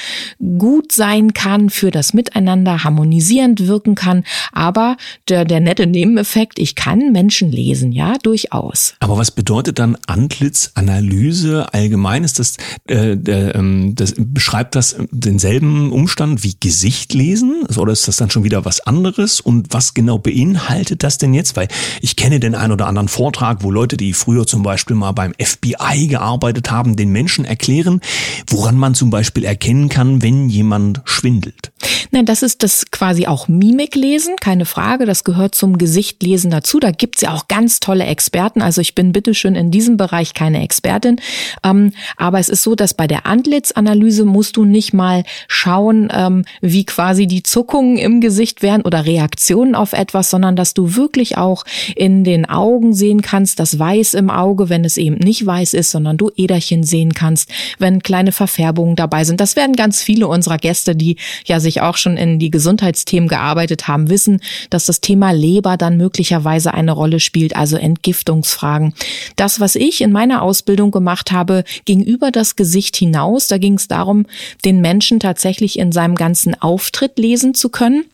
gut 0.58 0.92
sein 0.92 1.34
kann, 1.34 1.68
für 1.68 1.90
das 1.90 2.14
Miteinander 2.14 2.84
harmonisierend 2.84 3.66
wirken 3.66 3.94
kann, 3.94 4.24
aber 4.52 4.96
der, 5.28 5.44
der 5.44 5.60
nette 5.60 5.86
Nebeneffekt, 5.86 6.58
ich 6.58 6.74
kann 6.74 7.12
Menschen 7.12 7.50
lesen, 7.50 7.92
ja, 7.92 8.14
durchaus. 8.22 8.94
Aber 9.00 9.18
was 9.18 9.30
bedeutet 9.30 9.78
dann 9.78 9.96
Antlitzanalyse 10.06 11.72
allgemein? 11.72 12.24
Ist 12.24 12.38
das, 12.38 12.56
äh, 12.86 13.16
der, 13.16 13.54
ähm, 13.54 13.94
das 13.94 14.14
beschreibt 14.16 14.74
das 14.74 14.96
denselben 15.10 15.92
Umstand 15.92 16.44
wie 16.44 16.54
Gesicht 16.58 17.14
lesen? 17.14 17.64
Oder 17.76 17.92
ist 17.92 18.06
das 18.06 18.16
dann 18.16 18.30
schon 18.30 18.44
wieder 18.44 18.64
was 18.64 18.80
anderes? 18.80 19.40
Und 19.40 19.72
was 19.72 19.94
genau 19.94 20.18
beinhaltet 20.18 21.02
das 21.02 21.18
denn 21.18 21.34
jetzt? 21.34 21.56
Weil 21.56 21.68
ich 22.00 22.16
kenne 22.16 22.38
den 22.38 22.54
einen 22.54 22.72
oder 22.72 22.86
anderen 22.86 23.08
Vortrag, 23.08 23.62
wo 23.62 23.70
Leute, 23.70 23.96
die 23.96 24.12
früher 24.12 24.46
zum 24.46 24.62
Beispiel 24.62 24.96
mal 24.96 25.12
beim 25.12 25.32
FBI 25.40 26.06
gearbeitet 26.08 26.70
haben, 26.70 26.96
den 26.96 27.10
Menschen 27.10 27.44
erklären, 27.44 28.00
woran 28.48 28.76
man 28.76 28.94
zum 28.94 29.10
Beispiel 29.10 29.44
erkennen 29.44 29.88
kann, 29.88 30.22
wenn 30.22 30.48
jemand 30.48 31.02
schwindelt. 31.04 31.72
Nein, 32.10 32.26
das 32.26 32.42
ist 32.42 32.62
das 32.62 32.90
quasi 32.90 33.26
auch 33.26 33.48
Mimiklesen, 33.48 34.36
keine 34.36 34.64
Frage. 34.64 35.06
Das 35.06 35.15
gehört 35.24 35.54
zum 35.54 35.78
Gesichtlesen 35.78 36.50
dazu. 36.50 36.80
Da 36.80 36.90
gibt's 36.90 37.22
ja 37.22 37.34
auch 37.34 37.48
ganz 37.48 37.80
tolle 37.80 38.04
Experten. 38.04 38.62
Also 38.62 38.80
ich 38.80 38.94
bin 38.94 39.12
bitteschön 39.12 39.54
in 39.54 39.70
diesem 39.70 39.96
Bereich 39.96 40.34
keine 40.34 40.62
Expertin. 40.62 41.20
Ähm, 41.64 41.92
aber 42.16 42.38
es 42.38 42.48
ist 42.48 42.62
so, 42.62 42.74
dass 42.74 42.94
bei 42.94 43.06
der 43.06 43.26
Antlitzanalyse 43.26 44.24
musst 44.24 44.56
du 44.56 44.64
nicht 44.64 44.92
mal 44.92 45.24
schauen, 45.48 46.08
ähm, 46.12 46.44
wie 46.60 46.84
quasi 46.84 47.26
die 47.26 47.42
Zuckungen 47.42 47.96
im 47.96 48.20
Gesicht 48.20 48.62
wären 48.62 48.82
oder 48.82 49.06
Reaktionen 49.06 49.74
auf 49.74 49.92
etwas, 49.92 50.30
sondern 50.30 50.56
dass 50.56 50.74
du 50.74 50.94
wirklich 50.94 51.36
auch 51.36 51.64
in 51.94 52.24
den 52.24 52.48
Augen 52.48 52.92
sehen 52.94 53.22
kannst, 53.22 53.58
das 53.60 53.78
Weiß 53.78 54.14
im 54.14 54.30
Auge, 54.30 54.68
wenn 54.68 54.84
es 54.84 54.96
eben 54.96 55.16
nicht 55.16 55.44
weiß 55.44 55.74
ist, 55.74 55.90
sondern 55.90 56.16
du 56.16 56.30
Äderchen 56.36 56.84
sehen 56.84 57.14
kannst, 57.14 57.50
wenn 57.78 58.02
kleine 58.02 58.32
Verfärbungen 58.32 58.96
dabei 58.96 59.24
sind. 59.24 59.40
Das 59.40 59.56
werden 59.56 59.76
ganz 59.76 60.02
viele 60.02 60.28
unserer 60.28 60.58
Gäste, 60.58 60.96
die 60.96 61.16
ja 61.44 61.60
sich 61.60 61.80
auch 61.80 61.96
schon 61.96 62.16
in 62.16 62.38
die 62.38 62.50
Gesundheitsthemen 62.50 63.28
gearbeitet 63.28 63.88
haben, 63.88 64.08
wissen, 64.10 64.40
dass 64.70 64.86
das 64.86 65.00
Thema 65.06 65.30
Leber 65.30 65.76
dann 65.76 65.96
möglicherweise 65.96 66.74
eine 66.74 66.90
Rolle 66.90 67.20
spielt, 67.20 67.54
also 67.54 67.76
Entgiftungsfragen. 67.76 68.92
Das, 69.36 69.60
was 69.60 69.76
ich 69.76 70.00
in 70.00 70.10
meiner 70.10 70.42
Ausbildung 70.42 70.90
gemacht 70.90 71.30
habe, 71.30 71.62
ging 71.84 72.02
über 72.02 72.32
das 72.32 72.56
Gesicht 72.56 72.96
hinaus. 72.96 73.46
Da 73.46 73.58
ging 73.58 73.74
es 73.74 73.86
darum, 73.86 74.26
den 74.64 74.80
Menschen 74.80 75.20
tatsächlich 75.20 75.78
in 75.78 75.92
seinem 75.92 76.16
ganzen 76.16 76.60
Auftritt 76.60 77.20
lesen 77.20 77.54
zu 77.54 77.68
können. 77.68 78.04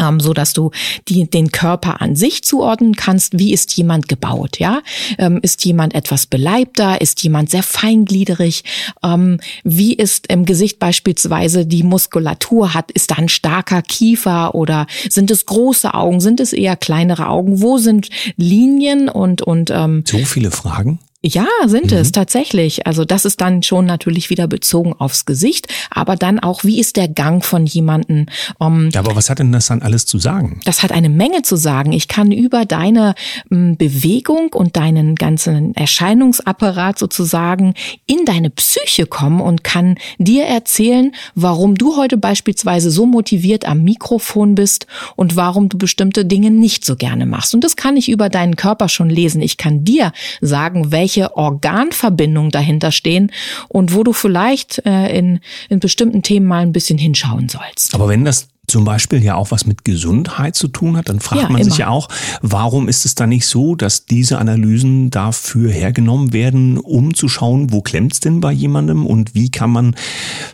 Ähm, 0.00 0.20
so 0.20 0.32
dass 0.32 0.52
du 0.52 0.70
die, 1.08 1.28
den 1.28 1.52
Körper 1.52 2.00
an 2.00 2.16
sich 2.16 2.42
zuordnen 2.44 2.94
kannst. 2.94 3.38
Wie 3.38 3.52
ist 3.52 3.76
jemand 3.76 4.08
gebaut? 4.08 4.58
Ja, 4.58 4.82
ähm, 5.18 5.40
ist 5.42 5.64
jemand 5.64 5.94
etwas 5.94 6.26
beleibter? 6.26 7.00
Ist 7.00 7.22
jemand 7.22 7.50
sehr 7.50 7.62
feingliederig? 7.62 8.64
Ähm, 9.02 9.38
wie 9.64 9.94
ist 9.94 10.26
im 10.28 10.44
Gesicht 10.44 10.78
beispielsweise 10.78 11.66
die 11.66 11.82
Muskulatur? 11.82 12.74
Hat 12.74 12.90
ist 12.90 13.10
da 13.10 13.16
ein 13.16 13.28
starker 13.28 13.82
Kiefer 13.82 14.54
oder 14.54 14.86
sind 15.08 15.30
es 15.30 15.46
große 15.46 15.94
Augen? 15.94 16.20
Sind 16.20 16.40
es 16.40 16.52
eher 16.52 16.76
kleinere 16.76 17.28
Augen? 17.28 17.60
Wo 17.60 17.78
sind 17.78 18.08
Linien 18.36 19.08
und 19.08 19.42
und 19.42 19.70
ähm, 19.70 20.04
so 20.06 20.18
viele 20.18 20.50
Fragen? 20.50 20.98
Ja, 21.26 21.46
sind 21.64 21.90
mhm. 21.90 21.98
es 21.98 22.12
tatsächlich. 22.12 22.86
Also 22.86 23.04
das 23.04 23.24
ist 23.24 23.40
dann 23.40 23.64
schon 23.64 23.84
natürlich 23.84 24.30
wieder 24.30 24.46
bezogen 24.46 24.92
aufs 24.92 25.24
Gesicht, 25.24 25.66
aber 25.90 26.14
dann 26.14 26.38
auch, 26.38 26.62
wie 26.62 26.78
ist 26.78 26.96
der 26.96 27.08
Gang 27.08 27.44
von 27.44 27.66
jemanden? 27.66 28.26
Um, 28.58 28.84
ähm, 28.84 28.90
ja, 28.94 29.00
aber 29.00 29.16
was 29.16 29.28
hat 29.28 29.40
denn 29.40 29.50
das 29.50 29.66
dann 29.66 29.82
alles 29.82 30.06
zu 30.06 30.18
sagen? 30.18 30.60
Das 30.64 30.84
hat 30.84 30.92
eine 30.92 31.08
Menge 31.08 31.42
zu 31.42 31.56
sagen. 31.56 31.92
Ich 31.92 32.06
kann 32.06 32.30
über 32.30 32.64
deine 32.64 33.14
m, 33.50 33.76
Bewegung 33.76 34.52
und 34.52 34.76
deinen 34.76 35.16
ganzen 35.16 35.74
Erscheinungsapparat 35.74 36.98
sozusagen 36.98 37.74
in 38.06 38.24
deine 38.24 38.50
Psyche 38.50 39.06
kommen 39.06 39.40
und 39.40 39.64
kann 39.64 39.96
dir 40.18 40.44
erzählen, 40.44 41.12
warum 41.34 41.74
du 41.74 41.96
heute 41.96 42.18
beispielsweise 42.18 42.92
so 42.92 43.04
motiviert 43.04 43.64
am 43.64 43.82
Mikrofon 43.82 44.54
bist 44.54 44.86
und 45.16 45.34
warum 45.34 45.68
du 45.68 45.76
bestimmte 45.76 46.24
Dinge 46.24 46.52
nicht 46.52 46.84
so 46.84 46.94
gerne 46.94 47.26
machst. 47.26 47.52
Und 47.52 47.64
das 47.64 47.74
kann 47.74 47.96
ich 47.96 48.08
über 48.08 48.28
deinen 48.28 48.54
Körper 48.54 48.88
schon 48.88 49.10
lesen. 49.10 49.42
Ich 49.42 49.56
kann 49.56 49.82
dir 49.82 50.12
sagen, 50.40 50.92
welche 50.92 51.15
welche 51.16 51.36
Organverbindungen 51.36 52.50
dahinter 52.50 52.92
stehen 52.92 53.32
und 53.68 53.94
wo 53.94 54.04
du 54.04 54.12
vielleicht 54.12 54.84
äh, 54.84 55.16
in, 55.16 55.40
in 55.68 55.80
bestimmten 55.80 56.22
Themen 56.22 56.46
mal 56.46 56.62
ein 56.62 56.72
bisschen 56.72 56.98
hinschauen 56.98 57.48
sollst. 57.48 57.94
Aber 57.94 58.08
wenn 58.08 58.24
das 58.24 58.48
zum 58.66 58.84
Beispiel 58.84 59.22
ja 59.22 59.34
auch 59.36 59.50
was 59.50 59.66
mit 59.66 59.84
Gesundheit 59.84 60.56
zu 60.56 60.68
tun 60.68 60.96
hat, 60.96 61.08
dann 61.08 61.20
fragt 61.20 61.42
ja, 61.42 61.48
man 61.48 61.60
immer. 61.60 61.70
sich 61.70 61.78
ja 61.78 61.88
auch, 61.88 62.08
warum 62.42 62.88
ist 62.88 63.04
es 63.04 63.14
dann 63.14 63.28
nicht 63.28 63.46
so, 63.46 63.74
dass 63.74 64.06
diese 64.06 64.38
Analysen 64.38 65.10
dafür 65.10 65.70
hergenommen 65.70 66.32
werden, 66.32 66.78
um 66.78 67.14
zu 67.14 67.28
schauen, 67.28 67.72
wo 67.72 67.80
klemmt's 67.80 68.20
denn 68.20 68.40
bei 68.40 68.52
jemandem 68.52 69.06
und 69.06 69.34
wie 69.34 69.50
kann 69.50 69.70
man 69.70 69.94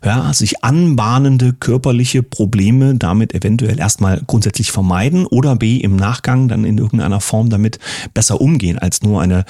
ja, 0.05 0.33
sich 0.33 0.63
anbahnende 0.65 1.53
körperliche 1.53 2.23
Probleme 2.23 2.95
damit 2.95 3.35
eventuell 3.35 3.79
erstmal 3.79 4.23
grundsätzlich 4.27 4.73
vermeiden 4.73 5.27
oder 5.27 5.57
b 5.57 5.79
im 5.79 5.97
Nachgang 5.97 6.49
dann 6.49 6.65
in 6.65 6.79
irgendeiner 6.79 7.21
Form 7.21 7.51
damit 7.51 7.79
besser 8.15 8.41
umgehen, 8.41 8.79
als 8.79 9.03
nur 9.03 9.23
eine 9.23 9.45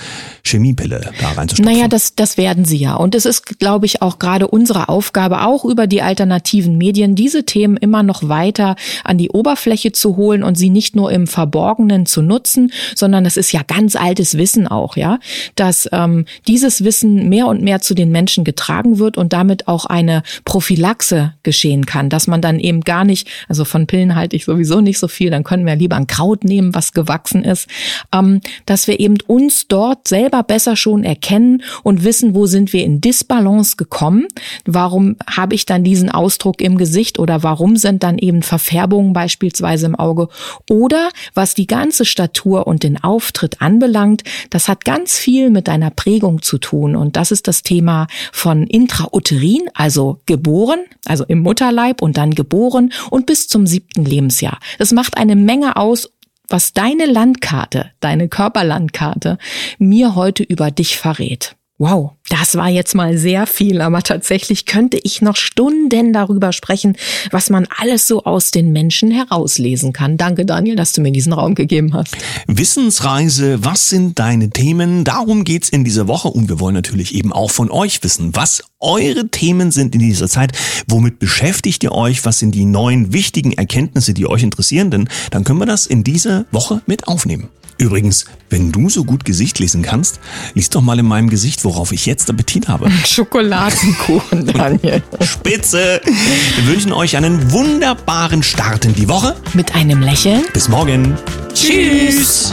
Chemiepille 0.45 1.11
da 1.21 1.33
reinzustopfen. 1.33 1.75
Naja, 1.75 1.89
das, 1.89 2.15
das 2.15 2.37
werden 2.37 2.65
sie 2.65 2.79
ja. 2.79 2.95
Und 2.95 3.15
es 3.15 3.27
ist, 3.27 3.59
glaube 3.59 3.87
ich, 3.87 4.03
auch 4.03 4.19
gerade 4.19 4.47
unsere 4.49 4.89
Aufgabe, 4.89 5.43
auch 5.43 5.65
über 5.65 5.87
die 5.87 6.03
alternativen 6.03 6.79
Medien, 6.79 7.15
diese 7.15 7.45
Themen 7.45 7.77
immer 7.77 8.03
noch 8.03 8.29
weiter 8.29 8.52
weiter 8.53 8.77
an 9.05 9.19
die 9.19 9.31
Oberfläche 9.31 9.93
zu 9.93 10.17
holen 10.17 10.43
und 10.43 10.57
sie 10.57 10.71
nicht 10.71 10.95
nur 10.95 11.11
im 11.11 11.27
Verborgenen 11.27 12.07
zu 12.07 12.23
nutzen, 12.23 12.71
sondern 12.95 13.25
das 13.25 13.37
ist 13.37 13.53
ja 13.53 13.63
ganz 13.67 13.97
altes 13.97 14.37
Wissen 14.37 14.69
auch, 14.69 14.97
ja, 14.97 15.19
dass 15.57 15.89
ähm, 15.93 16.27
dieses 16.47 16.85
Wissen 16.85 17.29
mehr 17.29 17.47
und 17.47 17.63
mehr 17.63 17.81
zu 17.81 17.95
den 17.95 18.11
Menschen 18.11 18.45
getragen 18.45 18.99
wird 18.99 19.17
und 19.17 19.33
damit 19.33 19.69
auch 19.69 19.87
eine 19.87 20.23
Prophylaxe 20.45 21.33
geschehen 21.43 21.87
kann, 21.87 22.11
dass 22.11 22.27
man 22.27 22.43
dann 22.43 22.59
eben 22.59 22.83
gar 22.83 23.05
nicht, 23.05 23.29
also 23.49 23.65
von 23.65 23.87
Pillen 23.87 24.15
halte 24.15 24.37
ich 24.37 24.45
sowieso 24.45 24.81
nicht 24.81 24.99
so 24.99 25.09
viel, 25.09 25.31
dann 25.31 25.45
können 25.45 25.65
wir 25.65 25.77
lieber 25.77 25.97
ein 25.97 26.07
Kraut 26.07 26.45
nehmen, 26.45 26.75
was 26.75 26.93
gewachsen 26.93 27.45
ist, 27.45 27.69
ähm, 28.15 28.41
dass 28.67 28.87
wir 28.87 29.01
eben 29.01 29.17
uns 29.27 29.67
dort 29.69 30.09
selber 30.09 30.43
besser 30.43 30.77
schon 30.77 31.05
erkennen 31.05 31.63
und 31.83 32.05
wissen, 32.05 32.35
wo 32.35 32.47
sind 32.47 32.73
wir 32.73 32.85
in 32.85 33.01
Disbalance 33.01 33.77
gekommen, 33.77 34.29
warum 34.67 35.17
habe 35.27 35.55
ich 35.55 35.65
dann 35.65 35.85
diesen 35.85 36.11
Ausdruck 36.11 36.61
im 36.61 36.77
Gesicht 36.77 37.19
oder 37.19 37.43
warum 37.43 37.77
sind 37.77 38.03
dann 38.03 38.19
eben 38.19 38.42
Verfärbungen 38.43 39.13
beispielsweise 39.13 39.87
im 39.87 39.95
Auge 39.95 40.29
oder 40.69 41.11
was 41.35 41.55
die 41.55 41.67
ganze 41.67 42.05
Statur 42.05 42.67
und 42.67 42.83
den 42.83 43.03
Auftritt 43.03 43.61
anbelangt, 43.61 44.23
das 44.51 44.69
hat 44.69 44.85
ganz 44.85 45.19
viel 45.19 45.51
mit 45.51 45.69
deiner 45.69 45.91
Prägung 45.91 46.43
zu 46.43 46.59
tun 46.59 46.97
und 46.97 47.17
das 47.17 47.31
ist 47.31 47.49
das 47.49 47.63
Thema 47.63 48.07
von 48.33 48.67
intrauterin, 48.67 49.63
also 49.75 50.21
geboren, 50.27 50.81
also 51.07 51.25
im 51.25 51.41
Mutterleib 51.41 52.03
und 52.03 52.17
dann 52.17 52.33
geboren 52.35 52.93
und 53.11 53.27
bis 53.27 53.49
zum 53.49 53.67
siebten 53.67 54.05
Lebensjahr. 54.05 54.59
Das 54.79 54.93
macht 54.93 55.17
eine 55.17 55.37
Menge 55.37 55.77
aus 55.77 56.11
was 56.49 56.75
deine 56.75 57.07
Landkarte, 57.07 57.93
deine 58.01 58.29
Körperlandkarte 58.29 59.39
mir 59.79 60.15
heute 60.15 60.43
über 60.43 60.71
dich 60.71 60.99
verrät. 60.99 61.57
Wow, 61.79 62.13
das 62.29 62.55
war 62.55 62.69
jetzt 62.69 62.95
mal 62.95 63.19
sehr 63.19 63.47
viel, 63.47 63.81
aber 63.81 64.03
tatsächlich 64.03 64.65
könnte 64.65 64.99
ich 65.03 65.23
noch 65.23 65.37
Stunden 65.37 66.13
darüber 66.13 66.53
sprechen, 66.53 66.97
was 67.31 67.51
man 67.51 67.67
alles 67.77 68.07
so 68.07 68.25
aus 68.25 68.51
den 68.53 68.73
Menschen 68.73 69.11
herauslesen 69.11 69.93
kann. 69.93 70.17
Danke, 70.17 70.47
Daniel, 70.47 70.77
dass 70.77 70.93
du 70.93 71.01
mir 71.01 71.13
diesen 71.13 71.33
Raum 71.33 71.55
gegeben 71.55 71.95
hast. 71.95 72.17
Wissensreise, 72.47 73.65
was 73.65 73.89
sind 73.89 74.19
deine 74.19 74.51
Themen? 74.51 75.05
Darum 75.05 75.45
geht's 75.45 75.69
in 75.69 75.85
dieser 75.85 76.07
Woche 76.07 76.29
und 76.29 76.49
wir 76.49 76.61
wollen 76.61 76.75
natürlich 76.75 77.15
eben 77.15 77.33
auch 77.33 77.51
von 77.51 77.71
euch 77.71 78.03
wissen, 78.05 78.35
was 78.35 78.63
eure 78.79 79.29
Themen 79.29 79.71
sind 79.71 79.95
in 79.95 80.01
dieser 80.01 80.29
Zeit. 80.29 80.53
Womit 80.87 81.19
beschäftigt 81.19 81.83
ihr 81.83 81.93
euch? 81.93 82.25
Was 82.25 82.39
sind 82.39 82.55
die 82.55 82.65
neuen 82.65 83.13
wichtigen 83.13 83.53
Erkenntnisse, 83.53 84.15
die 84.15 84.27
euch 84.27 84.43
interessieren? 84.43 84.91
Denn 84.91 85.09
dann 85.31 85.45
können 85.45 85.59
wir 85.59 85.67
das 85.67 85.87
in 85.87 86.05
dieser 86.05 86.47
Woche 86.51 86.83
mit 86.87 87.09
aufnehmen. 87.09 87.49
Übrigens, 87.83 88.27
wenn 88.49 88.71
du 88.71 88.89
so 88.89 89.03
gut 89.03 89.25
Gesicht 89.25 89.59
lesen 89.59 89.83
kannst, 89.83 90.21
lies 90.55 90.71
doch 90.71 90.83
mal 90.83 90.99
in 91.01 91.07
meinem 91.07 91.31
Gesicht, 91.31 91.65
worauf 91.65 91.91
ich 91.91 92.07
jetzt 92.07 92.12
Appetit 92.29 92.69
habe. 92.69 92.91
Schokoladenkuchen, 93.07 94.47
Daniel. 94.53 95.03
Spitze! 95.21 96.01
Wir 96.05 96.67
wünschen 96.67 96.93
euch 96.93 97.17
einen 97.17 97.51
wunderbaren 97.53 98.43
Start 98.43 98.85
in 98.85 98.95
die 98.95 99.09
Woche. 99.09 99.35
Mit 99.55 99.75
einem 99.75 100.03
Lächeln. 100.03 100.43
Bis 100.53 100.69
morgen. 100.69 101.17
Tschüss. 101.55 102.53